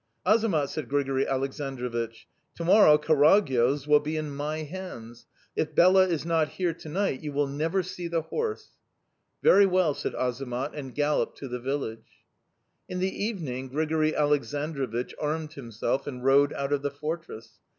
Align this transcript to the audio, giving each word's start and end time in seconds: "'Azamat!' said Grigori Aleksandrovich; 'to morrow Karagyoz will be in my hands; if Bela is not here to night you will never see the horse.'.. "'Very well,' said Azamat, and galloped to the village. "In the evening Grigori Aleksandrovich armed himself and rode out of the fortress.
"'Azamat!' 0.25 0.67
said 0.67 0.89
Grigori 0.89 1.25
Aleksandrovich; 1.27 2.25
'to 2.55 2.63
morrow 2.65 2.97
Karagyoz 2.97 3.85
will 3.85 3.99
be 3.99 4.17
in 4.17 4.31
my 4.35 4.63
hands; 4.63 5.27
if 5.55 5.75
Bela 5.75 6.07
is 6.07 6.25
not 6.25 6.47
here 6.57 6.73
to 6.73 6.89
night 6.89 7.19
you 7.21 7.31
will 7.31 7.45
never 7.45 7.83
see 7.83 8.07
the 8.07 8.23
horse.'.. 8.23 8.71
"'Very 9.43 9.67
well,' 9.67 9.93
said 9.93 10.15
Azamat, 10.15 10.71
and 10.73 10.95
galloped 10.95 11.37
to 11.37 11.47
the 11.47 11.59
village. 11.59 12.23
"In 12.89 12.97
the 12.97 13.13
evening 13.15 13.67
Grigori 13.69 14.13
Aleksandrovich 14.13 15.13
armed 15.19 15.53
himself 15.53 16.07
and 16.07 16.25
rode 16.25 16.51
out 16.53 16.73
of 16.73 16.81
the 16.81 16.89
fortress. 16.89 17.59